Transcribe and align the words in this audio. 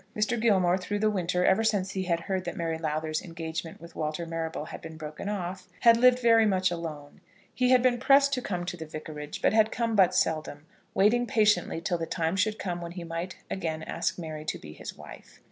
Mr. 0.17 0.41
Gilmore, 0.41 0.79
through 0.79 0.97
the 0.97 1.11
winter, 1.11 1.45
ever 1.45 1.63
since 1.63 1.91
he 1.91 2.05
had 2.05 2.21
heard 2.21 2.43
that 2.43 2.57
Mary 2.57 2.79
Lowther's 2.79 3.21
engagement 3.21 3.79
with 3.79 3.95
Walter 3.95 4.25
Marrable 4.25 4.65
had 4.65 4.81
been 4.81 4.97
broken 4.97 5.29
off, 5.29 5.67
had 5.81 5.95
lived 5.95 6.17
very 6.17 6.47
much 6.47 6.71
alone. 6.71 7.21
He 7.53 7.69
had 7.69 7.83
been 7.83 7.99
pressed 7.99 8.33
to 8.33 8.41
come 8.41 8.65
to 8.65 8.75
the 8.75 8.87
Vicarage, 8.87 9.43
but 9.43 9.53
had 9.53 9.71
come 9.71 9.95
but 9.95 10.15
seldom, 10.15 10.65
waiting 10.95 11.27
patiently 11.27 11.81
till 11.81 11.99
the 11.99 12.07
time 12.07 12.35
should 12.35 12.57
come 12.57 12.81
when 12.81 12.93
he 12.93 13.03
might 13.03 13.37
again 13.51 13.83
ask 13.83 14.17
Mary 14.17 14.43
to 14.45 14.57
be 14.57 14.73
his 14.73 14.97
wife. 14.97 15.39